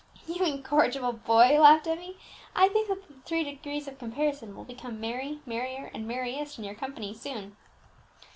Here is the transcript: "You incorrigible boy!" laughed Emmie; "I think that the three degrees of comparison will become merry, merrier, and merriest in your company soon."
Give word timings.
"You 0.25 0.43
incorrigible 0.43 1.13
boy!" 1.13 1.59
laughed 1.59 1.85
Emmie; 1.85 2.17
"I 2.55 2.69
think 2.69 2.87
that 2.87 3.07
the 3.07 3.13
three 3.23 3.43
degrees 3.43 3.87
of 3.87 3.99
comparison 3.99 4.55
will 4.55 4.65
become 4.65 4.99
merry, 4.99 5.41
merrier, 5.45 5.91
and 5.93 6.07
merriest 6.07 6.57
in 6.57 6.63
your 6.63 6.73
company 6.73 7.13
soon." 7.13 7.55